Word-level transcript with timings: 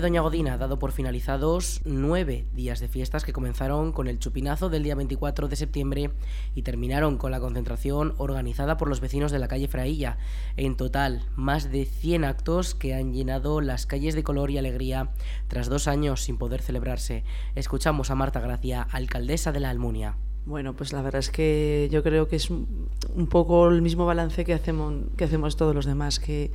Doña 0.00 0.22
Godina 0.22 0.54
ha 0.54 0.58
dado 0.58 0.78
por 0.78 0.92
finalizados 0.92 1.82
nueve 1.84 2.46
días 2.54 2.80
de 2.80 2.88
fiestas 2.88 3.24
que 3.24 3.32
comenzaron 3.32 3.92
con 3.92 4.08
el 4.08 4.18
chupinazo 4.18 4.70
del 4.70 4.82
día 4.82 4.94
24 4.94 5.48
de 5.48 5.56
septiembre 5.56 6.10
y 6.54 6.62
terminaron 6.62 7.18
con 7.18 7.30
la 7.30 7.40
concentración 7.40 8.14
organizada 8.16 8.76
por 8.76 8.88
los 8.88 9.00
vecinos 9.00 9.30
de 9.30 9.38
la 9.38 9.48
calle 9.48 9.68
Frailla. 9.68 10.16
En 10.56 10.76
total, 10.76 11.22
más 11.36 11.70
de 11.70 11.84
100 11.84 12.24
actos 12.24 12.74
que 12.74 12.94
han 12.94 13.12
llenado 13.12 13.60
las 13.60 13.86
calles 13.86 14.14
de 14.14 14.22
color 14.22 14.50
y 14.50 14.58
alegría 14.58 15.10
tras 15.48 15.68
dos 15.68 15.86
años 15.86 16.22
sin 16.22 16.38
poder 16.38 16.62
celebrarse. 16.62 17.24
Escuchamos 17.54 18.10
a 18.10 18.14
Marta 18.14 18.40
Gracia, 18.40 18.82
alcaldesa 18.82 19.52
de 19.52 19.60
la 19.60 19.70
Almunia. 19.70 20.16
Bueno, 20.46 20.74
pues 20.74 20.92
la 20.92 21.02
verdad 21.02 21.20
es 21.20 21.30
que 21.30 21.88
yo 21.92 22.02
creo 22.02 22.26
que 22.26 22.36
es 22.36 22.48
un 22.48 23.26
poco 23.28 23.68
el 23.68 23.82
mismo 23.82 24.06
balance 24.06 24.44
que 24.44 24.54
hacemos, 24.54 24.94
que 25.16 25.24
hacemos 25.24 25.56
todos 25.56 25.74
los 25.74 25.84
demás, 25.84 26.18
que 26.18 26.52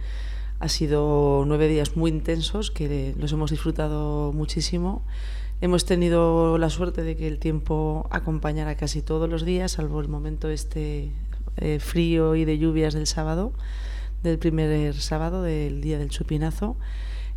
ha 0.66 0.70
sido 0.70 1.44
nueve 1.46 1.68
días 1.68 1.96
muy 1.96 2.10
intensos 2.10 2.72
que 2.72 3.14
los 3.20 3.32
hemos 3.32 3.52
disfrutado 3.52 4.34
muchísimo. 4.34 5.04
Hemos 5.62 5.86
tenido 5.86 6.58
la 6.58 6.72
suerte 6.72 7.04
de 7.04 7.16
que 7.16 7.28
el 7.28 7.38
tiempo 7.38 8.08
acompañara 8.10 8.76
casi 8.76 9.04
todos 9.04 9.30
los 9.30 9.46
días, 9.46 9.74
salvo 9.74 10.02
el 10.02 10.08
momento 10.08 10.50
este 10.50 11.12
eh, 11.58 11.78
frío 11.80 12.36
y 12.36 12.46
de 12.46 12.58
lluvias 12.58 12.96
del 12.96 13.06
sábado, 13.06 13.54
del 14.24 14.40
primer 14.40 14.96
sábado 14.96 15.44
del 15.44 15.82
día 15.82 16.00
del 16.00 16.10
chupinazo. 16.10 16.78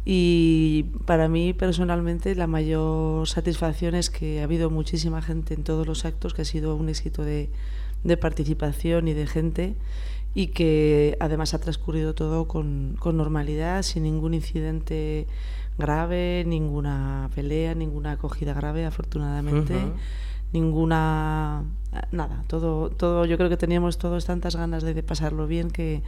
Y 0.06 0.86
para 1.04 1.28
mí 1.28 1.52
personalmente 1.52 2.34
la 2.34 2.46
mayor 2.46 3.28
satisfacción 3.28 3.94
es 3.94 4.08
que 4.08 4.40
ha 4.40 4.44
habido 4.44 4.70
muchísima 4.70 5.20
gente 5.20 5.52
en 5.52 5.64
todos 5.64 5.86
los 5.86 6.06
actos, 6.06 6.32
que 6.32 6.42
ha 6.42 6.46
sido 6.46 6.74
un 6.76 6.88
éxito 6.88 7.24
de, 7.24 7.50
de 8.04 8.16
participación 8.16 9.06
y 9.06 9.12
de 9.12 9.26
gente 9.26 9.76
y 10.38 10.46
que 10.46 11.16
además 11.18 11.52
ha 11.52 11.58
transcurrido 11.58 12.14
todo 12.14 12.46
con, 12.46 12.94
con 13.00 13.16
normalidad, 13.16 13.82
sin 13.82 14.04
ningún 14.04 14.34
incidente 14.34 15.26
grave, 15.78 16.44
ninguna 16.46 17.28
pelea, 17.34 17.74
ninguna 17.74 18.12
acogida 18.12 18.54
grave, 18.54 18.86
afortunadamente. 18.86 19.74
ninguna 20.52 21.64
nada 22.12 22.42
todo 22.46 22.88
todo 22.88 23.26
yo 23.26 23.36
creo 23.36 23.50
que 23.50 23.58
teníamos 23.58 23.98
todos 23.98 24.24
tantas 24.24 24.56
ganas 24.56 24.82
de, 24.82 24.94
de 24.94 25.02
pasarlo 25.02 25.46
bien 25.46 25.70
que, 25.70 26.02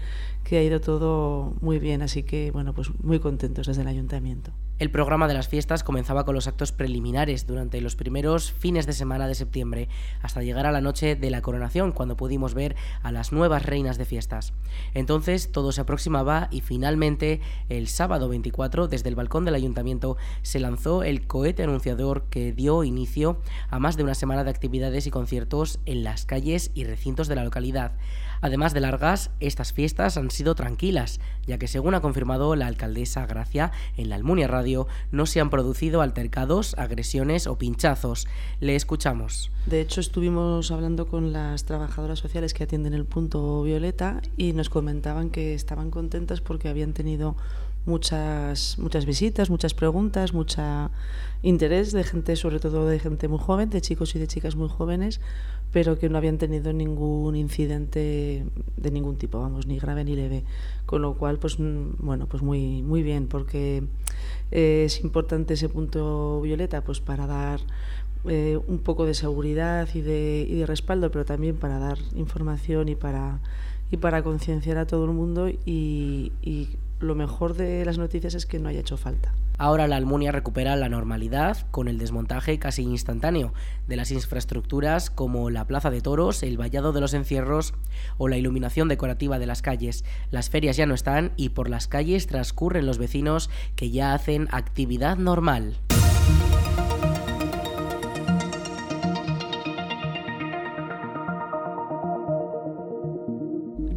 que, 0.45 0.57
ha 0.57 0.63
ido 0.63 0.81
todo 0.81 1.53
muy 1.61 1.79
bien 1.79 2.01
así 2.01 2.23
que 2.23 2.51
bueno 2.51 2.73
pues 2.73 2.89
muy 3.03 3.19
contentos 3.19 3.67
desde 3.67 3.83
el 3.83 3.89
ayuntamiento 3.89 4.51
el 4.81 4.91
programa 4.91 5.29
de 5.29 5.35
las 5.35 5.47
fiestas 5.47 5.85
comenzaba 5.85 6.25
con 6.25 6.35
los 6.35 6.49
actos 6.49 6.73
preliminares 6.73 7.47
durante 7.47 7.83
los 7.83 7.97
primeros 7.97 8.51
fines 8.51 8.87
de 8.87 8.95
semana 8.95 9.29
de 9.29 9.35
septiembre, 9.35 9.91
hasta 10.23 10.43
llegar 10.43 10.65
a 10.65 10.73
la 10.73 10.81
noche 10.81 11.17
de 11.17 11.31
la 11.31 11.43
coronación, 11.43 11.93
cuando 11.93 12.17
pudimos 12.17 12.55
ver 12.55 12.77
a 13.03 13.13
las 13.13 13.31
nuevas 13.31 13.67
reinas 13.67 13.99
de 13.99 14.07
fiestas. 14.07 14.55
Entonces 14.95 15.53
todo 15.53 15.73
se 15.73 15.83
aproximaba 15.83 16.49
y 16.51 16.63
finalmente 16.63 17.43
el 17.69 17.89
sábado 17.89 18.31
24, 18.31 18.89
desde 18.89 19.11
el 19.11 19.17
balcón 19.17 19.45
del 19.45 19.55
ayuntamiento, 19.55 20.17
se 20.41 20.61
lanzó 20.61 21.03
el 21.03 21.27
cohete 21.27 21.63
anunciador 21.63 22.25
que 22.31 22.55
dio 22.55 22.83
inicio 22.83 23.39
a 23.69 23.79
más 23.81 23.99
de 23.99 24.05
una 24.05 24.15
semana 24.15 24.45
de 24.45 24.51
actividades 24.51 25.07
y 25.07 25.11
conciertos 25.11 25.79
en 25.85 26.05
las 26.05 26.25
calles 26.25 26.71
y 26.75 26.85
recintos 26.85 27.29
de 27.29 27.35
la 27.35 27.45
localidad. 27.45 27.93
Además 28.43 28.73
de 28.73 28.81
largas, 28.81 29.31
estas 29.41 29.75
fiestas 29.75 30.17
han 30.17 30.31
sido 30.31 30.55
tranquilas, 30.55 31.21
ya 31.47 31.59
que 31.59 31.69
según 31.69 31.95
ha 31.95 32.01
confirmado 32.01 32.57
la 32.57 32.69
alcaldesa 32.69 33.27
Gracia 33.27 33.71
en 33.99 34.09
la 34.09 34.15
Almunia 34.15 34.49
Radio, 34.49 34.70
no 35.11 35.27
se 35.27 35.41
han 35.41 35.51
producido 35.51 36.01
altercados, 36.01 36.75
agresiones 36.79 37.47
o 37.47 37.57
pinchazos. 37.57 38.27
Le 38.61 38.77
escuchamos. 38.77 39.51
De 39.67 39.81
hecho, 39.81 40.01
estuvimos 40.01 40.71
hablando 40.71 41.07
con 41.07 41.33
las 41.33 41.65
trabajadoras 41.65 42.19
sociales 42.19 42.55
que 42.55 42.65
atienden 42.65 42.95
el 42.95 43.05
punto 43.05 43.63
Violeta 43.63 44.21
y 44.37 44.53
nos 44.53 44.71
comentaban 44.71 45.31
que 45.31 45.55
estaban 45.55 45.91
contentas 45.91 46.41
porque 46.41 46.69
habían 46.69 46.93
tenido 46.93 47.37
muchas 47.87 48.79
muchas 48.79 49.07
visitas, 49.07 49.51
muchas 49.51 49.75
preguntas, 49.75 50.33
mucha 50.33 50.91
interés 51.43 51.93
de 51.93 52.05
gente, 52.05 52.37
sobre 52.37 52.61
todo 52.61 52.87
de 52.87 52.99
gente 52.99 53.29
muy 53.29 53.39
joven, 53.39 53.71
de 53.71 53.81
chicos 53.81 54.15
y 54.15 54.19
de 54.19 54.27
chicas 54.27 54.57
muy 54.57 54.69
jóvenes, 54.69 55.21
pero 55.73 55.99
que 55.99 56.09
no 56.09 56.19
habían 56.19 56.39
tenido 56.39 56.73
ningún 56.73 57.37
incidente 57.37 58.45
de 58.77 58.91
ningún 58.91 59.17
tipo, 59.17 59.41
vamos, 59.41 59.67
ni 59.67 59.79
grave 59.79 60.05
ni 60.05 60.17
leve. 60.17 60.45
Con 60.85 61.03
lo 61.03 61.15
cual, 61.15 61.39
pues 61.39 61.59
mm, 61.59 61.93
bueno, 61.99 62.27
pues 62.27 62.43
muy, 62.43 62.83
muy 62.83 63.03
bien, 63.03 63.27
porque 63.27 63.85
eh, 64.51 64.85
es 64.87 65.01
importante 65.01 65.55
ese 65.55 65.69
punto 65.69 66.41
violeta, 66.43 66.83
pues 66.83 67.01
para 67.01 67.27
dar 67.27 67.61
eh, 68.27 68.59
un 68.67 68.79
poco 68.79 69.07
de 69.07 69.15
seguridad 69.15 69.89
y 69.95 70.03
de, 70.03 70.47
y 70.49 70.57
de 70.57 70.67
respaldo, 70.67 71.11
pero 71.11 71.25
también 71.25 71.57
para 71.57 71.79
dar 71.79 71.99
información 72.15 72.89
y 72.89 72.97
para, 72.97 73.41
y 73.91 73.97
para 73.97 74.23
concienciar 74.23 74.77
a 74.77 74.87
todo 74.87 75.05
el 75.07 75.13
mundo 75.13 75.49
y 75.49 76.33
lo 77.01 77.15
mejor 77.15 77.55
de 77.55 77.85
las 77.85 77.99
noticias 77.99 78.35
es 78.35 78.47
que 78.47 78.59
no 78.59 78.69
haya 78.69 78.81
hecho 78.81 78.97
falta. 78.97 79.33
Ahora 79.59 79.87
la 79.87 79.97
Almunia 79.97 80.33
recupera 80.33 80.75
la 80.77 80.89
normalidad 80.89 81.67
con 81.71 81.89
el 81.89 81.99
desmontaje 81.99 82.59
casi 82.59 82.83
instantáneo 82.83 83.53
de 83.87 83.97
las 83.97 84.11
infraestructuras 84.11 85.11
como 85.11 85.51
la 85.51 85.67
Plaza 85.67 85.91
de 85.91 86.01
Toros, 86.01 86.43
el 86.43 86.57
vallado 86.57 86.93
de 86.93 87.01
los 87.01 87.13
encierros 87.13 87.75
o 88.17 88.29
la 88.29 88.39
iluminación 88.39 88.89
decorativa 88.89 89.39
de 89.39 89.47
las 89.47 89.61
calles. 89.61 90.05
Las 90.31 90.49
ferias 90.49 90.77
ya 90.77 90.87
no 90.87 90.95
están 90.95 91.33
y 91.37 91.51
por 91.51 91.69
las 91.69 91.89
calles 91.89 92.27
transcurren 92.27 92.87
los 92.87 92.99
vecinos 92.99 93.51
que 93.77 93.91
ya 93.91 94.15
hacen 94.15 94.49
actividad 94.51 95.19
normal. 95.19 95.77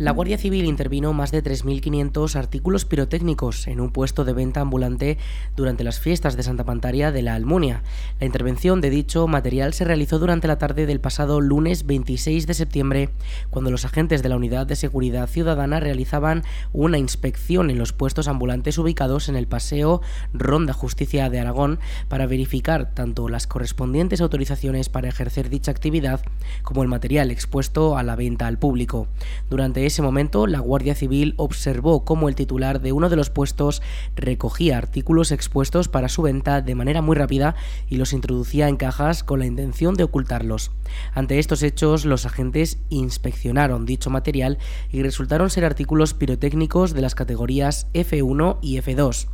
La 0.04 0.12
Guardia 0.12 0.38
Civil 0.38 0.66
intervino 0.66 1.14
más 1.14 1.32
de 1.32 1.42
3.500 1.42 2.36
artículos 2.36 2.84
pirotécnicos 2.84 3.68
en 3.68 3.80
un 3.80 3.90
puesto 3.90 4.26
de 4.26 4.34
venta 4.34 4.60
ambulante 4.60 5.18
durante 5.56 5.86
las 5.86 6.02
fiestas 6.02 6.36
de 6.36 6.44
Santa 6.44 6.66
Pantaria 6.66 7.14
de 7.14 7.22
la 7.22 7.36
Almunia. 7.36 7.84
La 8.20 8.26
intervención 8.26 8.82
de 8.82 8.90
dicho 8.90 9.26
material 9.30 9.74
se 9.74 9.86
realizó 9.86 10.20
durante 10.20 10.50
la 10.50 10.58
tarde 10.58 10.86
del 10.88 11.00
pasado 11.00 11.40
lunes 11.40 11.86
26 11.86 12.48
de 12.48 12.54
septiembre, 12.54 13.12
cuando 13.50 13.72
los 13.72 13.86
agentes 13.86 14.22
de 14.22 14.28
la 14.28 14.36
Unidad 14.36 14.68
de 14.68 14.76
Seguridad 14.76 15.30
Ciudadana 15.30 15.80
realizaban 15.80 16.44
una 16.74 16.98
inspección 16.98 17.70
en 17.70 17.78
los 17.78 17.94
puestos 17.94 18.28
ambulantes 18.28 18.78
ubicados 18.78 19.30
en 19.30 19.38
el 19.38 19.48
Paseo 19.48 20.02
Ronda 20.34 20.74
Justicia 20.74 21.30
de 21.30 21.40
Aragón 21.40 21.80
para 22.10 22.28
verificar 22.28 22.94
tanto 22.94 23.30
las 23.30 23.48
correspondientes 23.48 24.20
autorizaciones 24.20 24.90
para 24.90 25.08
ejercer 25.08 25.50
dicha 25.50 25.72
actividad 25.72 26.20
como 26.62 26.84
el 26.84 26.90
material 26.90 27.32
expuesto 27.32 27.98
a 27.98 28.04
la 28.04 28.18
venta 28.18 28.48
al 28.48 28.60
público. 28.60 29.08
Durante 29.50 29.93
ese 29.94 30.02
momento, 30.02 30.48
la 30.48 30.60
Guardia 30.60 30.96
Civil 30.96 31.36
observó 31.38 32.04
cómo 32.04 32.28
el 32.28 32.34
titular 32.34 32.82
de 32.82 32.92
uno 32.92 33.10
de 33.10 33.16
los 33.16 33.30
puestos 33.30 33.84
recogía 34.16 34.76
artículos 34.76 35.32
expuestos 35.32 35.88
para 35.88 36.10
su 36.10 36.24
venta 36.24 36.62
de 36.62 36.74
manera 36.74 37.04
muy 37.04 37.16
rápida 37.16 37.54
y 37.88 37.98
los 37.98 38.12
introducía 38.12 38.70
en 38.70 38.76
cajas 38.76 39.24
con 39.24 39.38
la 39.38 39.46
intención 39.46 39.94
de 39.94 40.04
ocultarlos. 40.04 40.72
Ante 41.14 41.38
estos 41.38 41.62
hechos, 41.62 42.06
los 42.06 42.26
agentes 42.26 42.80
inspeccionaron 42.90 43.86
dicho 43.86 44.10
material 44.10 44.58
y 44.92 45.04
resultaron 45.04 45.52
ser 45.52 45.64
artículos 45.64 46.16
pirotécnicos 46.16 46.96
de 46.96 47.02
las 47.02 47.14
categorías 47.14 47.86
F1 47.94 48.58
y 48.64 48.80
F2. 48.80 49.28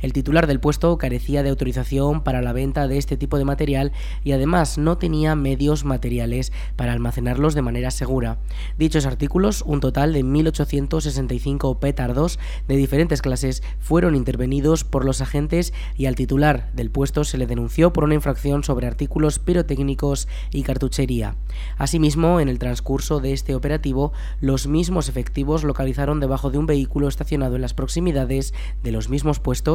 El 0.00 0.12
titular 0.12 0.46
del 0.46 0.60
puesto 0.60 0.98
carecía 0.98 1.42
de 1.42 1.50
autorización 1.50 2.22
para 2.22 2.42
la 2.42 2.52
venta 2.52 2.88
de 2.88 2.98
este 2.98 3.16
tipo 3.16 3.38
de 3.38 3.44
material 3.44 3.92
y 4.24 4.32
además 4.32 4.78
no 4.78 4.98
tenía 4.98 5.34
medios 5.34 5.84
materiales 5.84 6.52
para 6.76 6.92
almacenarlos 6.92 7.54
de 7.54 7.62
manera 7.62 7.90
segura. 7.90 8.38
Dichos 8.78 9.06
artículos, 9.06 9.62
un 9.62 9.80
total 9.80 10.12
de 10.12 10.24
1.865 10.24 11.78
petardos 11.78 12.38
de 12.68 12.76
diferentes 12.76 13.22
clases, 13.22 13.62
fueron 13.78 14.14
intervenidos 14.14 14.84
por 14.84 15.04
los 15.04 15.20
agentes 15.20 15.72
y 15.96 16.06
al 16.06 16.14
titular 16.14 16.70
del 16.74 16.90
puesto 16.90 17.24
se 17.24 17.38
le 17.38 17.46
denunció 17.46 17.92
por 17.92 18.04
una 18.04 18.14
infracción 18.14 18.64
sobre 18.64 18.86
artículos 18.86 19.38
pirotécnicos 19.38 20.28
y 20.50 20.62
cartuchería. 20.62 21.36
Asimismo, 21.78 22.40
en 22.40 22.48
el 22.48 22.58
transcurso 22.58 23.20
de 23.20 23.32
este 23.32 23.54
operativo, 23.54 24.12
los 24.40 24.66
mismos 24.66 25.08
efectivos 25.08 25.64
localizaron 25.64 26.20
debajo 26.20 26.50
de 26.50 26.58
un 26.58 26.66
vehículo 26.66 27.08
estacionado 27.08 27.56
en 27.56 27.62
las 27.62 27.74
proximidades 27.74 28.54
de 28.82 28.92
los 28.92 29.08
mismos 29.08 29.40
puestos 29.40 29.65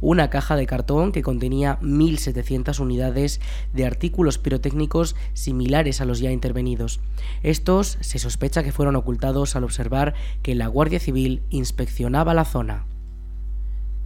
una 0.00 0.30
caja 0.30 0.54
de 0.56 0.66
cartón 0.66 1.10
que 1.12 1.22
contenía 1.22 1.78
1.700 1.80 2.78
unidades 2.78 3.40
de 3.72 3.84
artículos 3.84 4.38
pirotécnicos 4.38 5.16
similares 5.32 6.00
a 6.00 6.04
los 6.04 6.20
ya 6.20 6.30
intervenidos. 6.30 7.00
Estos 7.42 7.98
se 8.00 8.18
sospecha 8.18 8.62
que 8.62 8.72
fueron 8.72 8.96
ocultados 8.96 9.56
al 9.56 9.64
observar 9.64 10.14
que 10.42 10.54
la 10.54 10.68
Guardia 10.68 11.00
Civil 11.00 11.42
inspeccionaba 11.50 12.32
la 12.32 12.44
zona. 12.44 12.84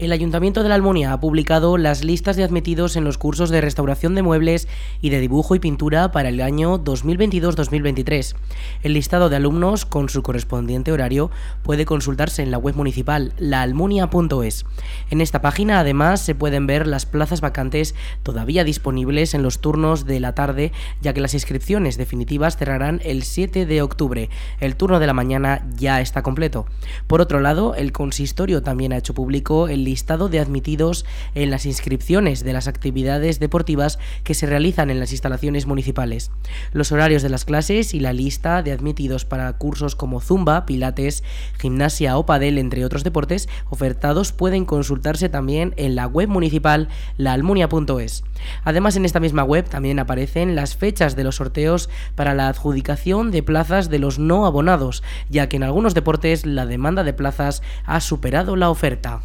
El 0.00 0.11
Ayuntamiento 0.11 0.64
de 0.64 0.69
la 0.69 0.75
Almunia 0.75 1.12
ha 1.12 1.20
publicado 1.20 1.79
las 1.79 2.02
listas 2.02 2.35
de 2.35 2.43
admitidos 2.43 2.96
en 2.96 3.05
los 3.05 3.17
cursos 3.17 3.50
de 3.50 3.61
restauración 3.61 4.17
de 4.17 4.23
muebles 4.23 4.67
y 5.00 5.11
de 5.11 5.20
dibujo 5.20 5.55
y 5.55 5.61
pintura 5.61 6.11
para 6.11 6.31
el 6.31 6.41
año 6.41 6.82
2022-2023. 6.82 8.35
El 8.82 8.94
listado 8.94 9.29
de 9.29 9.37
alumnos 9.37 9.85
con 9.85 10.08
su 10.08 10.25
correspondiente 10.25 10.91
horario 10.91 11.31
puede 11.62 11.87
consultarse 11.87 12.43
en 12.43 12.50
la 12.50 12.58
web 12.58 12.75
municipal 12.75 13.35
laalmunia.es. 13.38 14.67
En 15.11 15.20
esta 15.20 15.41
página 15.41 15.79
además 15.79 16.20
se 16.20 16.35
pueden 16.35 16.67
ver 16.67 16.88
las 16.88 17.06
plazas 17.06 17.41
vacantes 17.41 17.94
todavía 18.25 18.64
disponibles 18.64 19.32
en 19.32 19.44
los 19.44 19.61
turnos 19.61 20.06
de 20.06 20.19
la 20.19 20.35
tarde, 20.35 20.73
ya 21.02 21.12
que 21.12 21.20
las 21.20 21.35
inscripciones 21.35 21.99
definitivas 21.99 22.56
cerrarán 22.56 23.00
el 23.05 23.23
7 23.23 23.64
de 23.64 23.81
octubre. 23.81 24.29
El 24.58 24.75
turno 24.75 24.99
de 24.99 25.06
la 25.06 25.14
mañana 25.14 25.64
ya 25.76 26.00
está 26.00 26.25
completo. 26.25 26.67
Por 27.06 27.20
otro 27.20 27.38
lado, 27.38 27.76
el 27.76 27.93
consistorio 27.93 28.61
también 28.61 28.93
ha 28.93 28.96
hecho 28.96 29.14
público 29.14 29.69
el 29.69 29.85
listado 29.94 30.29
de 30.29 30.41
admitidos 30.41 31.06
en 31.37 31.52
las 31.52 31.67
inscripciones 31.67 32.43
de 32.43 32.52
las 32.52 32.67
actividades 32.67 33.38
deportivas 33.38 34.00
que 34.25 34.35
se 34.35 34.46
realizan 34.46 34.91
en 34.91 34.99
las 34.99 35.12
instalaciones 35.12 35.67
municipales, 35.67 36.32
los 36.73 36.91
horarios 36.91 37.23
de 37.23 37.29
las 37.29 37.44
clases 37.44 37.94
y 37.94 38.00
la 38.00 38.12
lista 38.12 38.64
de 38.64 38.73
admitidos 38.73 39.25
para 39.25 39.52
cursos 39.52 39.94
como 39.94 40.20
zumba, 40.20 40.67
pilates, 40.67 41.23
gimnasia 41.61 42.19
o 42.19 42.26
padel, 42.26 42.58
entre 42.58 42.85
otros 42.85 43.05
deportes 43.05 43.49
ofertados 43.70 44.32
pueden 44.32 44.64
consultarse 44.64 45.29
también 45.29 45.75
en 45.76 45.94
la 45.94 46.08
web 46.08 46.29
municipal 46.29 46.88
laalmunia.es. 47.17 48.25
Además, 48.64 48.96
en 48.96 49.05
esta 49.05 49.20
misma 49.20 49.44
web 49.44 49.69
también 49.69 50.00
aparecen 50.00 50.56
las 50.56 50.75
fechas 50.75 51.14
de 51.14 51.23
los 51.23 51.37
sorteos 51.37 51.88
para 52.17 52.35
la 52.35 52.49
adjudicación 52.49 53.31
de 53.31 53.44
plazas 53.44 53.91
de 53.91 54.00
los 54.00 54.19
no 54.19 54.44
abonados, 54.44 55.05
ya 55.31 55.49
que 55.49 55.56
en 55.56 55.62
algunos 55.62 55.94
deportes 55.94 56.46
la 56.46 56.67
demanda 56.67 57.05
de 57.05 57.12
plazas 57.12 57.62
ha 57.85 58.00
superado 58.00 58.56
la 58.56 58.70
oferta. 58.70 59.23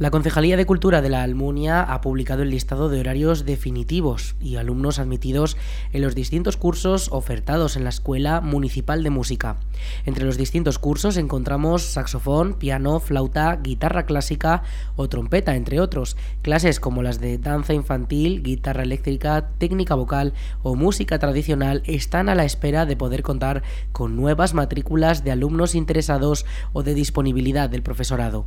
La 0.00 0.10
Concejalía 0.10 0.56
de 0.56 0.64
Cultura 0.64 1.02
de 1.02 1.10
la 1.10 1.22
Almunia 1.22 1.82
ha 1.82 2.00
publicado 2.00 2.42
el 2.42 2.48
listado 2.48 2.88
de 2.88 3.00
horarios 3.00 3.44
definitivos 3.44 4.34
y 4.40 4.56
alumnos 4.56 4.98
admitidos 4.98 5.58
en 5.92 6.00
los 6.00 6.14
distintos 6.14 6.56
cursos 6.56 7.10
ofertados 7.12 7.76
en 7.76 7.84
la 7.84 7.90
Escuela 7.90 8.40
Municipal 8.40 9.02
de 9.02 9.10
Música. 9.10 9.58
Entre 10.06 10.24
los 10.24 10.38
distintos 10.38 10.78
cursos 10.78 11.18
encontramos 11.18 11.82
saxofón, 11.82 12.54
piano, 12.54 12.98
flauta, 12.98 13.54
guitarra 13.56 14.06
clásica 14.06 14.62
o 14.96 15.06
trompeta, 15.10 15.54
entre 15.54 15.80
otros. 15.80 16.16
Clases 16.40 16.80
como 16.80 17.02
las 17.02 17.20
de 17.20 17.36
danza 17.36 17.74
infantil, 17.74 18.42
guitarra 18.42 18.84
eléctrica, 18.84 19.50
técnica 19.58 19.96
vocal 19.96 20.32
o 20.62 20.76
música 20.76 21.18
tradicional 21.18 21.82
están 21.84 22.30
a 22.30 22.34
la 22.34 22.46
espera 22.46 22.86
de 22.86 22.96
poder 22.96 23.22
contar 23.22 23.62
con 23.92 24.16
nuevas 24.16 24.54
matrículas 24.54 25.24
de 25.24 25.32
alumnos 25.32 25.74
interesados 25.74 26.46
o 26.72 26.82
de 26.82 26.94
disponibilidad 26.94 27.68
del 27.68 27.82
profesorado. 27.82 28.46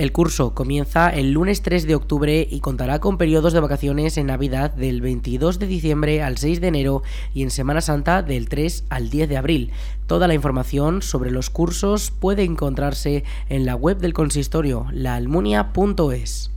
El 0.00 0.12
curso 0.12 0.54
comienza 0.54 1.10
el 1.10 1.32
lunes 1.32 1.60
3 1.60 1.86
de 1.86 1.94
octubre 1.94 2.48
y 2.50 2.60
contará 2.60 3.00
con 3.00 3.18
periodos 3.18 3.52
de 3.52 3.60
vacaciones 3.60 4.16
en 4.16 4.28
Navidad 4.28 4.70
del 4.72 5.02
22 5.02 5.58
de 5.58 5.66
diciembre 5.66 6.22
al 6.22 6.38
6 6.38 6.62
de 6.62 6.68
enero 6.68 7.02
y 7.34 7.42
en 7.42 7.50
Semana 7.50 7.82
Santa 7.82 8.22
del 8.22 8.48
3 8.48 8.84
al 8.88 9.10
10 9.10 9.28
de 9.28 9.36
abril. 9.36 9.72
Toda 10.06 10.26
la 10.26 10.32
información 10.32 11.02
sobre 11.02 11.30
los 11.30 11.50
cursos 11.50 12.12
puede 12.18 12.44
encontrarse 12.44 13.24
en 13.50 13.66
la 13.66 13.76
web 13.76 13.98
del 13.98 14.14
consistorio 14.14 14.86
laalmunia.es. 14.90 16.50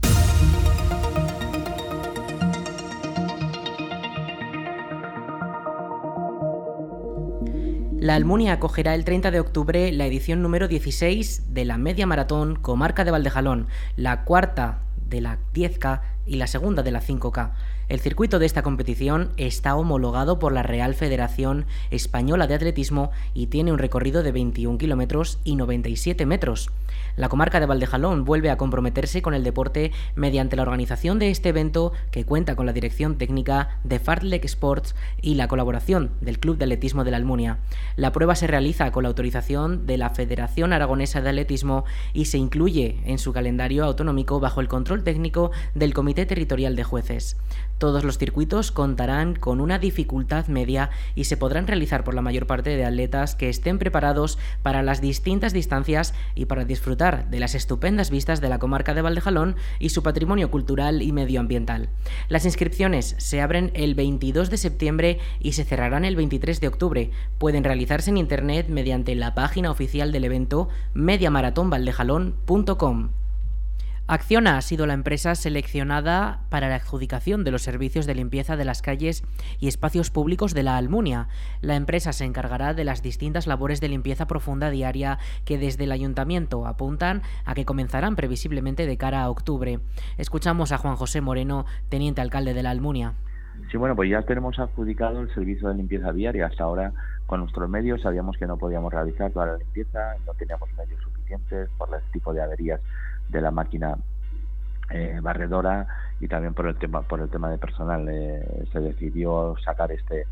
La 8.04 8.16
Almunia 8.16 8.52
acogerá 8.52 8.94
el 8.94 9.06
30 9.06 9.30
de 9.30 9.40
octubre 9.40 9.90
la 9.90 10.04
edición 10.04 10.42
número 10.42 10.68
16 10.68 11.54
de 11.54 11.64
la 11.64 11.78
Media 11.78 12.06
Maratón 12.06 12.54
Comarca 12.54 13.02
de 13.02 13.10
Valdejalón, 13.10 13.66
la 13.96 14.24
cuarta 14.24 14.80
de 15.08 15.22
la 15.22 15.38
10K 15.54 16.02
y 16.26 16.36
la 16.36 16.46
segunda 16.46 16.82
de 16.82 16.90
la 16.90 17.00
5K. 17.00 17.52
El 17.88 18.00
circuito 18.00 18.38
de 18.38 18.44
esta 18.44 18.60
competición 18.62 19.30
está 19.38 19.74
homologado 19.74 20.38
por 20.38 20.52
la 20.52 20.62
Real 20.62 20.94
Federación 20.94 21.64
Española 21.90 22.46
de 22.46 22.56
Atletismo 22.56 23.10
y 23.32 23.46
tiene 23.46 23.72
un 23.72 23.78
recorrido 23.78 24.22
de 24.22 24.32
21 24.32 24.76
kilómetros 24.76 25.38
y 25.42 25.56
97 25.56 26.26
metros. 26.26 26.70
La 27.16 27.28
comarca 27.28 27.60
de 27.60 27.66
Valdejalón 27.66 28.24
vuelve 28.24 28.50
a 28.50 28.56
comprometerse 28.56 29.22
con 29.22 29.34
el 29.34 29.44
deporte 29.44 29.92
mediante 30.16 30.56
la 30.56 30.62
organización 30.62 31.18
de 31.18 31.30
este 31.30 31.50
evento 31.50 31.92
que 32.10 32.24
cuenta 32.24 32.56
con 32.56 32.66
la 32.66 32.72
dirección 32.72 33.18
técnica 33.18 33.78
de 33.84 33.98
Fartlek 33.98 34.44
Sports 34.44 34.94
y 35.22 35.34
la 35.34 35.46
colaboración 35.46 36.10
del 36.20 36.38
Club 36.38 36.58
de 36.58 36.64
Atletismo 36.64 37.04
de 37.04 37.12
la 37.12 37.16
Almunia. 37.16 37.58
La 37.96 38.12
prueba 38.12 38.34
se 38.34 38.46
realiza 38.46 38.90
con 38.90 39.04
la 39.04 39.08
autorización 39.08 39.86
de 39.86 39.98
la 39.98 40.10
Federación 40.10 40.72
Aragonesa 40.72 41.20
de 41.20 41.30
Atletismo 41.30 41.84
y 42.12 42.24
se 42.24 42.38
incluye 42.38 42.98
en 43.04 43.18
su 43.18 43.32
calendario 43.32 43.84
autonómico 43.84 44.40
bajo 44.40 44.60
el 44.60 44.68
control 44.68 45.04
técnico 45.04 45.52
del 45.74 45.94
Comité 45.94 46.26
Territorial 46.26 46.76
de 46.76 46.84
Jueces. 46.84 47.36
Todos 47.78 48.04
los 48.04 48.18
circuitos 48.18 48.70
contarán 48.70 49.34
con 49.34 49.60
una 49.60 49.78
dificultad 49.78 50.46
media 50.46 50.90
y 51.14 51.24
se 51.24 51.36
podrán 51.36 51.66
realizar 51.66 52.04
por 52.04 52.14
la 52.14 52.22
mayor 52.22 52.46
parte 52.46 52.76
de 52.76 52.84
atletas 52.84 53.34
que 53.34 53.48
estén 53.48 53.78
preparados 53.78 54.38
para 54.62 54.82
las 54.82 55.00
distintas 55.00 55.52
distancias 55.52 56.14
y 56.34 56.46
para 56.46 56.64
disfrutar 56.74 57.30
de 57.30 57.38
las 57.38 57.54
estupendas 57.54 58.10
vistas 58.10 58.40
de 58.40 58.48
la 58.48 58.58
comarca 58.58 58.94
de 58.94 59.02
Valdejalón 59.02 59.54
y 59.78 59.90
su 59.90 60.02
patrimonio 60.02 60.50
cultural 60.50 61.02
y 61.02 61.12
medioambiental. 61.12 61.88
Las 62.28 62.44
inscripciones 62.44 63.14
se 63.18 63.40
abren 63.40 63.70
el 63.74 63.94
22 63.94 64.50
de 64.50 64.56
septiembre 64.56 65.20
y 65.38 65.52
se 65.52 65.62
cerrarán 65.64 66.04
el 66.04 66.16
23 66.16 66.60
de 66.60 66.68
octubre. 66.68 67.12
Pueden 67.38 67.62
realizarse 67.62 68.10
en 68.10 68.16
internet 68.16 68.66
mediante 68.68 69.14
la 69.14 69.34
página 69.34 69.70
oficial 69.70 70.10
del 70.10 70.24
evento 70.24 70.68
mediamaratonvaldejalón.com. 70.94 73.10
Acciona 74.06 74.58
ha 74.58 74.60
sido 74.60 74.86
la 74.86 74.92
empresa 74.92 75.34
seleccionada 75.34 76.40
para 76.50 76.68
la 76.68 76.74
adjudicación 76.74 77.42
de 77.42 77.50
los 77.50 77.62
servicios 77.62 78.04
de 78.04 78.14
limpieza 78.14 78.54
de 78.54 78.66
las 78.66 78.82
calles 78.82 79.24
y 79.58 79.66
espacios 79.66 80.10
públicos 80.10 80.52
de 80.52 80.62
la 80.62 80.76
Almunia. 80.76 81.28
La 81.62 81.74
empresa 81.74 82.12
se 82.12 82.26
encargará 82.26 82.74
de 82.74 82.84
las 82.84 83.00
distintas 83.00 83.46
labores 83.46 83.80
de 83.80 83.88
limpieza 83.88 84.26
profunda 84.26 84.68
diaria 84.68 85.18
que 85.46 85.56
desde 85.56 85.84
el 85.84 85.92
ayuntamiento 85.92 86.66
apuntan 86.66 87.22
a 87.46 87.54
que 87.54 87.64
comenzarán 87.64 88.14
previsiblemente 88.14 88.84
de 88.84 88.98
cara 88.98 89.22
a 89.22 89.30
octubre. 89.30 89.80
Escuchamos 90.18 90.70
a 90.72 90.76
Juan 90.76 90.96
José 90.96 91.22
Moreno, 91.22 91.64
teniente 91.88 92.20
alcalde 92.20 92.52
de 92.52 92.62
la 92.62 92.72
Almunia. 92.72 93.14
Sí, 93.70 93.78
bueno, 93.78 93.96
pues 93.96 94.10
ya 94.10 94.20
tenemos 94.20 94.58
adjudicado 94.58 95.22
el 95.22 95.32
servicio 95.32 95.70
de 95.70 95.76
limpieza 95.76 96.12
diaria. 96.12 96.48
Hasta 96.48 96.64
ahora, 96.64 96.92
con 97.24 97.40
nuestros 97.40 97.70
medios, 97.70 98.02
sabíamos 98.02 98.36
que 98.36 98.46
no 98.46 98.58
podíamos 98.58 98.92
realizar 98.92 99.30
toda 99.30 99.46
la 99.46 99.56
limpieza, 99.56 100.16
no 100.26 100.34
teníamos 100.34 100.68
medios 100.76 101.00
suficientes 101.02 101.70
por 101.78 101.88
el 101.88 102.02
tipo 102.12 102.34
de 102.34 102.42
averías 102.42 102.82
de 103.28 103.40
la 103.40 103.50
máquina 103.50 103.96
eh, 104.90 105.18
barredora 105.22 105.86
y 106.20 106.28
también 106.28 106.52
por 106.52 106.66
el 106.66 106.76
tema 106.76 107.02
por 107.02 107.20
el 107.20 107.30
tema 107.30 107.50
de 107.50 107.56
personal 107.56 108.06
eh, 108.08 108.66
se 108.70 108.80
decidió 108.80 109.56
sacar 109.64 109.90
este 109.92 110.26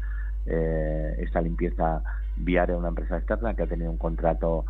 eh, 0.44 1.14
esta 1.18 1.40
limpieza 1.40 2.02
viaria 2.36 2.74
a 2.74 2.78
una 2.78 2.88
empresa 2.88 3.16
externa 3.16 3.54
que 3.54 3.62
ha 3.62 3.66
tenido 3.66 3.90
un 3.90 3.98
contrato 3.98 4.64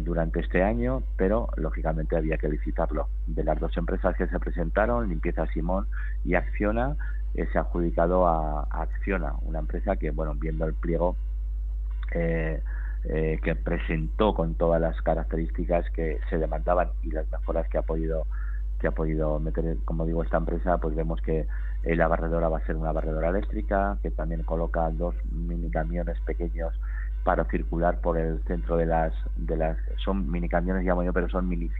durante 0.00 0.40
este 0.40 0.62
año 0.62 1.02
pero 1.18 1.50
lógicamente 1.56 2.16
había 2.16 2.38
que 2.38 2.48
licitarlo. 2.48 3.08
De 3.26 3.44
las 3.44 3.60
dos 3.60 3.76
empresas 3.76 4.16
que 4.16 4.26
se 4.26 4.40
presentaron 4.40 5.10
limpieza 5.10 5.46
Simón 5.48 5.86
y 6.24 6.34
Acciona 6.34 6.96
se 7.34 7.58
ha 7.58 7.60
adjudicado 7.60 8.26
a, 8.26 8.66
a, 8.70 8.82
Acciona 8.84 9.34
una 9.42 9.58
empresa 9.58 9.96
que 9.96 10.12
bueno 10.12 10.34
viendo 10.34 10.64
el 10.64 10.72
pliego 10.72 11.16
eh, 13.04 13.38
que 13.42 13.54
presentó 13.54 14.34
con 14.34 14.54
todas 14.54 14.80
las 14.80 15.00
características 15.02 15.88
que 15.90 16.18
se 16.30 16.38
demandaban 16.38 16.88
y 17.02 17.10
las 17.10 17.30
mejoras 17.30 17.68
que 17.68 17.78
ha 17.78 17.82
podido 17.82 18.26
que 18.80 18.88
ha 18.88 18.92
podido 18.92 19.38
meter, 19.40 19.76
como 19.84 20.04
digo, 20.04 20.22
esta 20.22 20.36
empresa, 20.36 20.78
pues 20.78 20.94
vemos 20.94 21.20
que 21.22 21.46
eh, 21.84 21.96
la 21.96 22.08
barredora 22.08 22.48
va 22.48 22.58
a 22.58 22.66
ser 22.66 22.76
una 22.76 22.92
barredora 22.92 23.30
eléctrica, 23.30 23.98
que 24.02 24.10
también 24.10 24.42
coloca 24.42 24.90
dos 24.90 25.14
mini 25.30 25.70
camiones 25.70 26.18
pequeños 26.20 26.74
para 27.24 27.44
circular 27.46 28.00
por 28.00 28.18
el 28.18 28.42
centro 28.44 28.76
de 28.76 28.86
las 28.86 29.14
de 29.36 29.56
las 29.56 29.78
son 30.04 30.30
mini 30.30 30.48
camiones 30.48 30.84
llamo 30.84 31.02
yo 31.02 31.12
pero 31.12 31.28
son 31.30 31.48
mini 31.48 31.70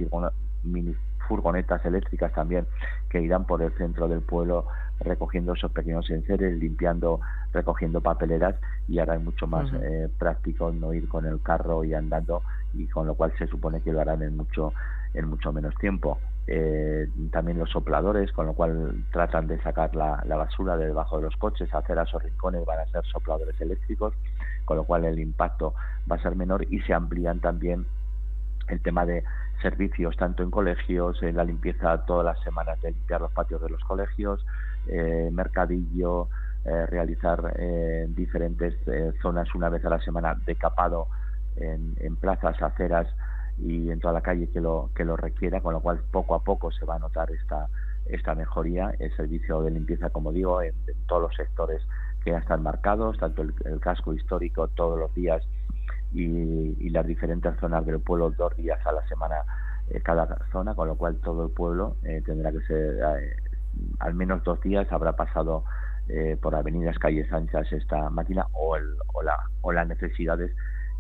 mini 0.62 0.97
furgonetas 1.28 1.85
eléctricas 1.85 2.33
también 2.33 2.66
que 3.09 3.21
irán 3.21 3.47
por 3.47 3.62
el 3.62 3.73
centro 3.73 4.09
del 4.09 4.21
pueblo 4.21 4.66
recogiendo 5.00 5.54
esos 5.54 5.73
pequeños 5.73 6.09
enseres, 6.11 6.57
limpiando, 6.59 7.21
recogiendo 7.52 8.00
papeleras 8.00 8.57
y 8.88 8.99
ahora 8.99 9.16
es 9.16 9.23
mucho 9.23 9.47
más 9.47 9.71
eh, 9.83 10.09
práctico 10.19 10.71
no 10.73 10.95
ir 10.95 11.09
con 11.09 11.26
el 11.26 11.40
carro 11.43 11.85
y 11.85 11.95
andando 11.95 12.43
y 12.73 12.87
con 12.87 13.07
lo 13.07 13.14
cual 13.14 13.33
se 13.38 13.47
supone 13.47 13.81
que 13.81 13.93
lo 13.93 14.00
harán 14.00 14.23
en 14.23 14.37
mucho 14.37 14.73
en 15.14 15.28
mucho 15.28 15.52
menos 15.52 15.75
tiempo. 15.76 16.19
Eh, 16.47 17.09
también 17.31 17.59
los 17.59 17.71
sopladores, 17.71 18.31
con 18.33 18.47
lo 18.47 18.52
cual 18.52 19.04
tratan 19.12 19.47
de 19.47 19.62
sacar 19.62 19.95
la, 19.95 20.23
la, 20.26 20.37
basura 20.37 20.76
de 20.76 20.87
debajo 20.87 21.16
de 21.16 21.23
los 21.23 21.37
coches, 21.37 21.73
hacer 21.73 21.97
esos 21.99 22.23
rincones 22.23 22.66
van 22.66 22.81
a 22.81 22.87
ser 22.87 23.04
sopladores 23.07 23.59
eléctricos, 23.61 24.12
con 24.64 24.76
lo 24.76 24.85
cual 24.85 25.04
el 25.04 25.19
impacto 25.19 25.75
va 26.11 26.16
a 26.16 26.23
ser 26.23 26.37
menor 26.37 26.66
y 26.69 26.81
se 26.81 26.93
amplían 26.93 27.40
también 27.40 27.87
el 28.69 28.81
tema 28.81 29.07
de 29.07 29.25
servicios 29.62 30.16
tanto 30.16 30.42
en 30.42 30.50
colegios, 30.50 31.23
en 31.23 31.37
la 31.37 31.44
limpieza 31.44 32.04
todas 32.04 32.25
las 32.25 32.40
semanas 32.42 32.80
de 32.82 32.92
limpiar 32.92 33.20
los 33.20 33.32
patios 33.32 33.62
de 33.62 33.70
los 33.70 33.82
colegios, 33.84 34.44
eh, 34.87 35.30
mercadillo, 35.32 36.28
eh, 36.64 36.87
realizar 36.87 37.54
eh, 37.58 38.06
diferentes 38.08 38.75
zonas 39.20 39.54
una 39.54 39.68
vez 39.68 39.84
a 39.84 39.90
la 39.90 40.00
semana 40.00 40.34
de 40.46 40.56
capado 40.56 41.08
en, 41.56 41.94
en 42.00 42.16
plazas, 42.16 42.61
aceras, 42.61 43.06
y 43.58 43.90
en 43.90 44.00
toda 44.00 44.14
la 44.14 44.20
calle 44.20 44.49
que 44.49 44.61
lo, 44.61 44.90
que 44.94 45.04
lo 45.04 45.16
requiera, 45.16 45.61
con 45.61 45.75
lo 45.75 45.80
cual 45.80 46.00
poco 46.11 46.34
a 46.34 46.42
poco 46.42 46.73
se 46.73 46.84
va 46.84 46.96
a 46.96 46.99
notar 46.99 47.30
esta, 47.30 47.68
esta 48.06 48.34
mejoría. 48.34 48.94
El 48.99 49.14
servicio 49.16 49.62
de 49.62 49.70
limpieza, 49.70 50.11
como 50.11 50.32
digo, 50.32 50.61
en, 50.62 50.75
todos 51.06 51.23
los 51.23 51.37
sectores 51.37 51.82
que 52.25 52.30
ya 52.30 52.38
están 52.38 52.62
marcados, 52.62 53.18
tanto 53.18 53.42
el, 53.42 53.54
casco 53.80 54.14
histórico 54.14 54.68
todos 54.68 54.99
los 54.99 55.14
días 55.14 55.42
y, 56.14 56.90
las 56.90 57.06
diferentes 57.06 57.54
zonas 57.59 57.85
del 57.85 58.00
pueblo 58.00 58.30
dos 58.30 58.56
días 58.56 58.78
a 58.87 58.92
la 58.92 59.06
semana 59.09 59.37
eh, 59.90 60.00
cada 60.00 60.38
zona, 60.52 60.75
con 60.75 60.88
lo 60.88 60.97
cual 60.97 61.16
todo 61.16 61.44
el 61.44 61.50
pueblo 61.50 61.97
eh, 62.04 62.23
tendrá 62.25 62.52
que 62.52 62.61
ser 62.61 63.00
eh, 63.18 63.37
al 63.99 64.14
menos 64.14 64.42
dos 64.44 64.61
días 64.61 64.90
habrá 64.92 65.16
pasado 65.16 65.64
por 66.42 66.54
avenidas, 66.54 66.99
calles 66.99 67.33
anchas 67.33 67.73
esta 67.73 68.11
máquina 68.11 68.47
o, 68.52 68.76
el, 68.76 68.85
o, 69.14 69.23
la, 69.23 69.38
o 69.62 69.73
las 69.73 69.88
necesidades 69.88 70.54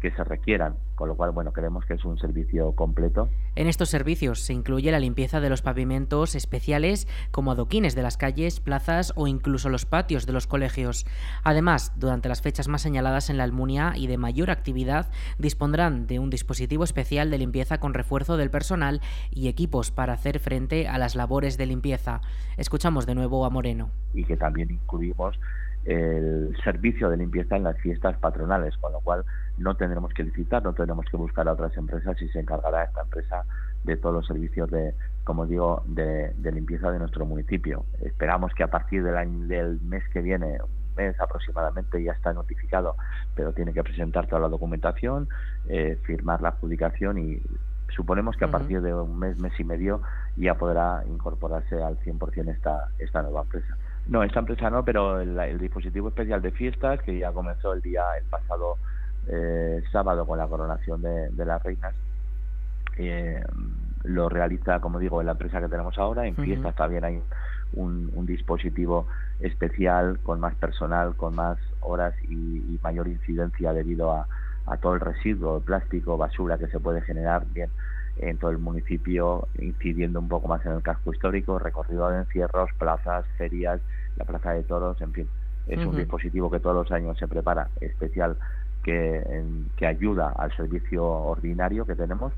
que 0.04 0.10
se 0.10 0.22
requieran, 0.22 0.74
con 0.96 1.08
lo 1.08 1.16
cual, 1.16 1.30
bueno, 1.30 1.54
creemos 1.54 1.86
que 1.86 1.94
es 1.94 2.04
un 2.04 2.18
servicio 2.18 2.72
completo. 2.72 3.30
En 3.56 3.68
estos 3.68 3.88
servicios 3.88 4.40
se 4.40 4.52
incluye 4.52 4.92
la 4.92 4.98
limpieza 4.98 5.40
de 5.40 5.48
los 5.48 5.62
pavimentos 5.62 6.34
especiales 6.34 7.08
como 7.30 7.52
adoquines 7.52 7.94
de 7.94 8.02
las 8.02 8.18
calles, 8.18 8.60
plazas 8.60 9.14
o 9.16 9.28
incluso 9.28 9.70
los 9.70 9.86
patios 9.86 10.26
de 10.26 10.34
los 10.34 10.46
colegios. 10.46 11.06
Además, 11.42 11.94
durante 11.96 12.28
las 12.28 12.42
fechas 12.42 12.68
más 12.68 12.82
señaladas 12.82 13.30
en 13.30 13.38
la 13.38 13.44
Almunia 13.44 13.94
y 13.96 14.06
de 14.06 14.18
mayor 14.18 14.50
actividad, 14.50 15.10
dispondrán 15.38 16.06
de 16.06 16.18
un 16.18 16.28
dispositivo 16.28 16.84
especial 16.84 17.30
de 17.30 17.38
limpieza 17.38 17.80
con 17.80 17.94
refuerzo 17.94 18.36
del 18.36 18.50
personal 18.50 19.00
y 19.30 19.48
equipos 19.48 19.90
para 19.90 20.12
hacer 20.12 20.38
frente 20.38 20.86
a 20.86 20.98
las 20.98 21.16
labores 21.16 21.56
de 21.56 21.64
limpieza. 21.64 22.20
Escuchamos 22.58 23.06
de 23.06 23.14
nuevo 23.14 23.46
a 23.46 23.48
Moreno. 23.48 23.88
Y 24.12 24.24
que 24.24 24.36
también 24.36 24.70
incluimos 24.70 25.40
el 25.86 26.54
servicio 26.62 27.10
de 27.10 27.16
limpieza 27.16 27.56
en 27.56 27.64
las 27.64 27.78
fiestas 27.78 28.16
patronales, 28.18 28.76
con 28.78 28.92
lo 28.92 29.00
cual 29.00 29.24
no 29.58 29.76
tendremos 29.76 30.12
que 30.12 30.24
licitar, 30.24 30.62
no 30.62 30.72
tendremos 30.72 31.06
que 31.06 31.16
buscar 31.16 31.48
a 31.48 31.52
otras 31.52 31.76
empresas 31.76 32.20
y 32.20 32.28
se 32.28 32.40
encargará 32.40 32.84
esta 32.84 33.02
empresa 33.02 33.44
de 33.84 33.96
todos 33.96 34.14
los 34.14 34.26
servicios 34.26 34.70
de, 34.70 34.94
como 35.24 35.46
digo, 35.46 35.82
de, 35.86 36.34
limpieza 36.42 36.90
de 36.90 36.98
nuestro 36.98 37.26
municipio. 37.26 37.84
Esperamos 38.00 38.52
que 38.54 38.62
a 38.62 38.68
partir 38.68 39.02
del, 39.02 39.16
año, 39.16 39.46
del 39.46 39.80
mes 39.82 40.02
que 40.12 40.22
viene, 40.22 40.58
un 40.62 40.94
mes 40.96 41.20
aproximadamente, 41.20 42.02
ya 42.02 42.12
está 42.12 42.32
notificado, 42.32 42.96
pero 43.34 43.52
tiene 43.52 43.72
que 43.72 43.82
presentar 43.82 44.26
toda 44.26 44.40
la 44.40 44.48
documentación, 44.48 45.28
eh, 45.68 45.98
firmar 46.04 46.40
la 46.40 46.48
adjudicación 46.48 47.18
y 47.18 47.42
suponemos 47.94 48.36
que 48.36 48.44
a 48.46 48.50
partir 48.50 48.80
de 48.80 48.92
un 48.94 49.18
mes, 49.18 49.38
mes 49.38 49.52
y 49.58 49.64
medio 49.64 50.02
ya 50.36 50.54
podrá 50.54 51.04
incorporarse 51.06 51.80
al 51.82 51.98
100% 52.00 52.50
esta, 52.50 52.88
esta 52.98 53.22
nueva 53.22 53.42
empresa. 53.42 53.76
No, 54.06 54.22
esta 54.22 54.40
empresa 54.40 54.68
no, 54.68 54.84
pero 54.84 55.20
el, 55.20 55.58
dispositivo 55.58 56.08
especial 56.08 56.42
de 56.42 56.50
fiestas, 56.50 57.00
que 57.02 57.18
ya 57.18 57.32
comenzó 57.32 57.72
el 57.72 57.80
día, 57.80 58.02
el 58.18 58.24
pasado 58.24 58.76
eh, 59.28 59.82
sábado 59.90 60.26
con 60.26 60.38
la 60.38 60.46
coronación 60.46 61.02
de, 61.02 61.44
las 61.44 61.62
reinas, 61.62 61.94
eh, 62.98 63.42
lo 64.04 64.28
realiza, 64.28 64.80
como 64.80 64.98
digo, 64.98 65.20
en 65.20 65.26
la 65.26 65.32
empresa 65.32 65.60
que 65.60 65.68
tenemos 65.68 65.98
ahora. 65.98 66.26
En 66.26 66.36
fiestas 66.36 66.74
también 66.74 67.04
hay 67.04 67.22
un, 67.72 68.26
dispositivo 68.26 69.06
especial 69.40 70.18
con 70.22 70.40
más 70.40 70.54
personal, 70.54 71.16
con 71.16 71.34
más 71.34 71.58
horas 71.80 72.14
y, 72.28 72.78
mayor 72.82 73.08
incidencia 73.08 73.72
debido 73.72 74.12
a, 74.12 74.26
a 74.66 74.76
todo 74.76 74.94
el 74.94 75.00
residuo, 75.00 75.60
plástico, 75.60 76.18
basura 76.18 76.58
que 76.58 76.68
se 76.68 76.80
puede 76.80 77.00
generar. 77.00 77.46
Bien, 77.52 77.70
en 78.18 78.38
todo 78.38 78.50
el 78.50 78.58
municipio, 78.58 79.48
incidiendo 79.58 80.20
un 80.20 80.28
poco 80.28 80.48
más 80.48 80.64
en 80.66 80.72
el 80.72 80.82
casco 80.82 81.12
histórico, 81.12 81.58
recorrido 81.58 82.08
de 82.10 82.18
encierros, 82.18 82.70
plazas, 82.78 83.24
ferias, 83.36 83.80
la 84.16 84.24
plaza 84.24 84.52
de 84.52 84.62
toros, 84.62 85.00
en 85.00 85.12
fin. 85.12 85.28
Es 85.66 85.84
un 85.84 85.96
dispositivo 85.96 86.50
que 86.50 86.60
todos 86.60 86.76
los 86.76 86.92
años 86.92 87.18
se 87.18 87.26
prepara, 87.26 87.68
especial, 87.80 88.36
que, 88.84 89.86
ayuda 89.86 90.32
al 90.36 90.54
servicio 90.56 91.04
ordinario 91.04 91.84
que 91.84 91.96
tenemos 91.96 92.32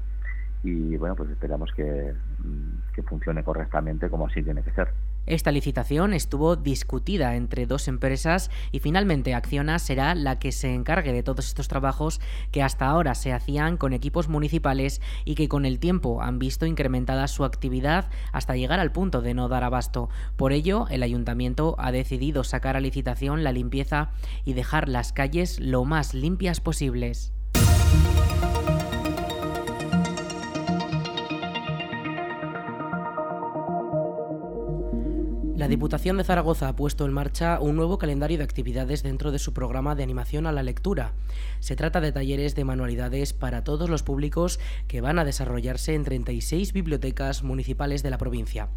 y 0.62 0.96
bueno, 0.96 1.14
pues 1.14 1.30
esperamos 1.30 1.70
que, 1.72 2.14
mm, 2.38 2.92
que 2.94 3.02
funcione 3.02 3.44
correctamente 3.44 4.08
como 4.08 4.26
así 4.26 4.42
tiene 4.42 4.62
que 4.62 4.70
ser. 4.70 4.88
Esta 5.26 5.50
licitación 5.50 6.14
estuvo 6.14 6.54
discutida 6.54 7.34
entre 7.34 7.66
dos 7.66 7.88
empresas 7.88 8.50
y 8.70 8.78
finalmente 8.78 9.34
Acciona 9.34 9.80
será 9.80 10.14
la 10.14 10.38
que 10.38 10.52
se 10.52 10.72
encargue 10.72 11.12
de 11.12 11.24
todos 11.24 11.48
estos 11.48 11.66
trabajos 11.66 12.20
que 12.52 12.62
hasta 12.62 12.86
ahora 12.86 13.14
se 13.16 13.32
hacían 13.32 13.76
con 13.76 13.92
equipos 13.92 14.28
municipales 14.28 15.00
y 15.24 15.34
que 15.34 15.48
con 15.48 15.66
el 15.66 15.80
tiempo 15.80 16.22
han 16.22 16.38
visto 16.38 16.64
incrementada 16.64 17.26
su 17.26 17.44
actividad 17.44 18.08
hasta 18.32 18.56
llegar 18.56 18.78
al 18.78 18.92
punto 18.92 19.20
de 19.20 19.34
no 19.34 19.48
dar 19.48 19.64
abasto. 19.64 20.08
Por 20.36 20.52
ello, 20.52 20.86
el 20.90 21.02
ayuntamiento 21.02 21.74
ha 21.78 21.90
decidido 21.90 22.44
sacar 22.44 22.76
a 22.76 22.80
licitación 22.80 23.42
la 23.42 23.52
limpieza 23.52 24.10
y 24.44 24.52
dejar 24.52 24.88
las 24.88 25.12
calles 25.12 25.58
lo 25.58 25.84
más 25.84 26.14
limpias 26.14 26.60
posibles. 26.60 27.32
La 35.66 35.70
Diputación 35.70 36.16
de 36.16 36.22
Zaragoza 36.22 36.68
ha 36.68 36.76
puesto 36.76 37.04
en 37.06 37.12
marcha 37.12 37.58
un 37.60 37.74
nuevo 37.74 37.98
calendario 37.98 38.38
de 38.38 38.44
actividades 38.44 39.02
dentro 39.02 39.32
de 39.32 39.40
su 39.40 39.52
programa 39.52 39.96
de 39.96 40.04
animación 40.04 40.46
a 40.46 40.52
la 40.52 40.62
lectura. 40.62 41.12
Se 41.58 41.74
trata 41.74 42.00
de 42.00 42.12
talleres 42.12 42.54
de 42.54 42.64
manualidades 42.64 43.32
para 43.32 43.64
todos 43.64 43.90
los 43.90 44.04
públicos 44.04 44.60
que 44.86 45.00
van 45.00 45.18
a 45.18 45.24
desarrollarse 45.24 45.94
en 45.94 46.04
36 46.04 46.72
bibliotecas 46.72 47.42
municipales 47.42 48.04
de 48.04 48.10
la 48.10 48.18
provincia. 48.18 48.68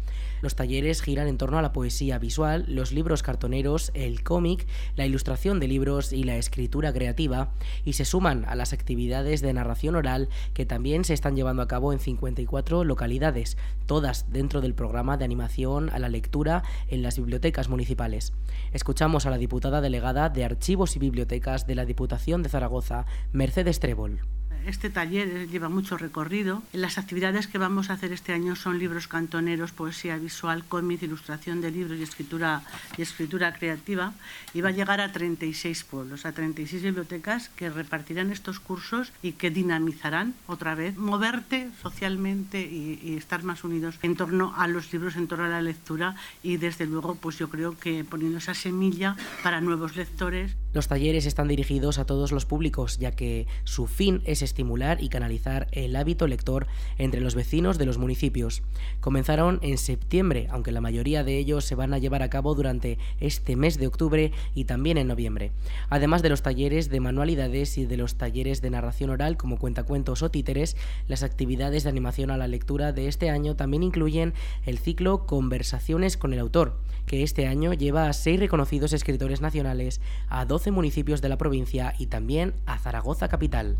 Los 0.42 0.56
talleres 0.56 1.00
giran 1.00 1.28
en 1.28 1.38
torno 1.38 1.60
a 1.60 1.62
la 1.62 1.72
poesía 1.72 2.18
visual, 2.18 2.64
los 2.66 2.90
libros 2.90 3.22
cartoneros, 3.22 3.92
el 3.94 4.24
cómic, 4.24 4.66
la 4.96 5.06
ilustración 5.06 5.60
de 5.60 5.68
libros 5.68 6.12
y 6.12 6.24
la 6.24 6.38
escritura 6.38 6.92
creativa 6.92 7.52
y 7.84 7.92
se 7.92 8.04
suman 8.04 8.44
a 8.46 8.56
las 8.56 8.72
actividades 8.72 9.42
de 9.42 9.52
narración 9.52 9.94
oral 9.94 10.28
que 10.54 10.66
también 10.66 11.04
se 11.04 11.14
están 11.14 11.36
llevando 11.36 11.62
a 11.62 11.68
cabo 11.68 11.92
en 11.92 12.00
54 12.00 12.82
localidades, 12.82 13.56
todas 13.86 14.32
dentro 14.32 14.60
del 14.60 14.74
programa 14.74 15.16
de 15.16 15.24
animación 15.24 15.88
a 15.90 16.00
la 16.00 16.08
lectura 16.08 16.64
en 16.88 17.02
las 17.02 17.16
bibliotecas 17.16 17.68
municipales. 17.68 18.32
Escuchamos 18.72 19.26
a 19.26 19.30
la 19.30 19.38
diputada 19.38 19.80
delegada 19.80 20.28
de 20.28 20.44
Archivos 20.44 20.96
y 20.96 20.98
Bibliotecas 20.98 21.66
de 21.66 21.74
la 21.74 21.84
Diputación 21.84 22.42
de 22.42 22.48
Zaragoza, 22.48 23.06
Mercedes 23.32 23.80
Trébol. 23.80 24.20
Este 24.66 24.90
taller 24.90 25.48
lleva 25.48 25.68
mucho 25.68 25.96
recorrido. 25.96 26.62
Las 26.72 26.98
actividades 26.98 27.46
que 27.46 27.58
vamos 27.58 27.90
a 27.90 27.94
hacer 27.94 28.12
este 28.12 28.32
año 28.32 28.56
son 28.56 28.78
libros 28.78 29.08
cantoneros, 29.08 29.72
poesía 29.72 30.16
visual, 30.16 30.64
cómic, 30.64 31.02
ilustración 31.02 31.60
de 31.60 31.70
libros 31.70 31.98
y 31.98 32.02
escritura, 32.02 32.62
y 32.96 33.02
escritura 33.02 33.52
creativa. 33.54 34.12
Y 34.54 34.60
va 34.60 34.68
a 34.68 34.72
llegar 34.72 35.00
a 35.00 35.12
36 35.12 35.84
pueblos, 35.84 36.26
a 36.26 36.32
36 36.32 36.82
bibliotecas 36.82 37.48
que 37.50 37.70
repartirán 37.70 38.30
estos 38.30 38.60
cursos 38.60 39.12
y 39.22 39.32
que 39.32 39.50
dinamizarán 39.50 40.34
otra 40.46 40.74
vez 40.74 40.96
moverte 40.96 41.70
socialmente 41.82 42.60
y, 42.60 43.00
y 43.02 43.16
estar 43.16 43.42
más 43.42 43.64
unidos 43.64 43.98
en 44.02 44.16
torno 44.16 44.54
a 44.56 44.66
los 44.66 44.92
libros, 44.92 45.16
en 45.16 45.28
torno 45.28 45.44
a 45.44 45.48
la 45.48 45.62
lectura 45.62 46.14
y 46.42 46.56
desde 46.56 46.86
luego 46.86 47.14
pues 47.14 47.38
yo 47.38 47.48
creo 47.48 47.78
que 47.78 48.04
poniendo 48.04 48.38
esa 48.38 48.54
semilla 48.54 49.16
para 49.42 49.60
nuevos 49.60 49.96
lectores. 49.96 50.56
Los 50.72 50.86
talleres 50.86 51.26
están 51.26 51.48
dirigidos 51.48 51.98
a 51.98 52.04
todos 52.04 52.30
los 52.30 52.46
públicos 52.46 52.98
ya 52.98 53.10
que 53.10 53.48
su 53.64 53.88
fin 53.88 54.22
es 54.24 54.40
estimular 54.40 55.02
y 55.02 55.08
canalizar 55.08 55.66
el 55.72 55.96
hábito 55.96 56.28
lector 56.28 56.68
entre 56.96 57.20
los 57.20 57.34
vecinos 57.34 57.76
de 57.76 57.86
los 57.86 57.98
municipios. 57.98 58.62
Comenzaron 59.00 59.58
en 59.62 59.78
septiembre, 59.78 60.46
aunque 60.50 60.70
la 60.70 60.80
mayoría 60.80 61.24
de 61.24 61.38
ellos 61.38 61.64
se 61.64 61.74
van 61.74 61.92
a 61.92 61.98
llevar 61.98 62.22
a 62.22 62.30
cabo 62.30 62.54
durante 62.54 62.98
este 63.18 63.56
mes 63.56 63.78
de 63.78 63.88
octubre 63.88 64.30
y 64.54 64.64
también 64.64 64.96
en 64.96 65.08
noviembre. 65.08 65.50
Además 65.88 66.22
de 66.22 66.28
los 66.28 66.42
talleres 66.42 66.88
de 66.88 67.00
manualidades 67.00 67.76
y 67.76 67.86
de 67.86 67.96
los 67.96 68.14
talleres 68.14 68.62
de 68.62 68.70
narración 68.70 69.10
oral 69.10 69.36
como 69.36 69.58
cuentacuentos 69.58 70.22
o 70.22 70.30
títeres, 70.30 70.76
las 71.08 71.24
actividades 71.24 71.82
de 71.82 71.88
animación 71.88 72.30
a 72.30 72.36
la 72.36 72.46
lectura 72.46 72.92
de 72.92 73.08
este 73.08 73.28
año 73.28 73.56
también 73.56 73.82
incluyen 73.82 74.34
el 74.64 74.78
ciclo 74.78 75.26
Conversaciones 75.26 76.16
con 76.16 76.32
el 76.32 76.38
autor, 76.38 76.78
que 77.06 77.24
este 77.24 77.48
año 77.48 77.72
lleva 77.72 78.08
a 78.08 78.12
seis 78.12 78.38
reconocidos 78.38 78.92
escritores 78.92 79.40
nacionales, 79.40 80.00
a 80.28 80.46
12 80.60 80.72
municipios 80.72 81.22
de 81.22 81.30
la 81.30 81.38
provincia 81.38 81.94
y 81.98 82.08
también 82.08 82.52
a 82.66 82.76
Zaragoza 82.76 83.28
capital. 83.28 83.78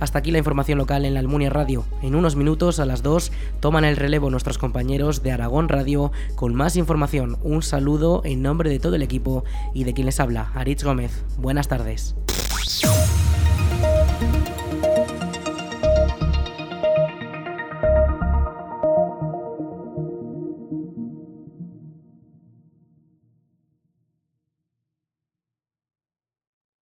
Hasta 0.00 0.20
aquí 0.20 0.30
la 0.30 0.38
información 0.38 0.78
local 0.78 1.04
en 1.04 1.12
la 1.12 1.20
Almunia 1.20 1.50
Radio. 1.50 1.84
En 2.00 2.14
unos 2.14 2.34
minutos, 2.34 2.80
a 2.80 2.86
las 2.86 3.02
2, 3.02 3.30
toman 3.60 3.84
el 3.84 3.98
relevo 3.98 4.30
nuestros 4.30 4.56
compañeros 4.56 5.22
de 5.22 5.32
Aragón 5.32 5.68
Radio 5.68 6.12
con 6.34 6.54
más 6.54 6.76
información. 6.76 7.36
Un 7.42 7.60
saludo 7.60 8.22
en 8.24 8.40
nombre 8.40 8.70
de 8.70 8.78
todo 8.78 8.96
el 8.96 9.02
equipo 9.02 9.44
y 9.74 9.84
de 9.84 9.92
quien 9.92 10.06
les 10.06 10.18
habla, 10.18 10.50
Aritz 10.54 10.82
Gómez. 10.82 11.22
Buenas 11.36 11.68
tardes. 11.68 12.16